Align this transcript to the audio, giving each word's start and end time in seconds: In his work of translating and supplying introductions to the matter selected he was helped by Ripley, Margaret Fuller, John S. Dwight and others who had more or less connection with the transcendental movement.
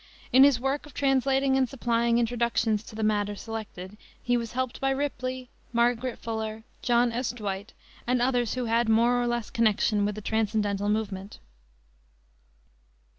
In 0.33 0.43
his 0.43 0.59
work 0.59 0.87
of 0.87 0.95
translating 0.95 1.55
and 1.55 1.69
supplying 1.69 2.17
introductions 2.17 2.81
to 2.85 2.95
the 2.95 3.03
matter 3.03 3.35
selected 3.35 3.99
he 4.19 4.35
was 4.35 4.53
helped 4.53 4.81
by 4.81 4.89
Ripley, 4.89 5.51
Margaret 5.73 6.17
Fuller, 6.17 6.63
John 6.81 7.11
S. 7.11 7.29
Dwight 7.29 7.73
and 8.07 8.19
others 8.19 8.55
who 8.55 8.65
had 8.65 8.89
more 8.89 9.21
or 9.21 9.27
less 9.27 9.51
connection 9.51 10.03
with 10.03 10.15
the 10.15 10.21
transcendental 10.21 10.89
movement. 10.89 11.37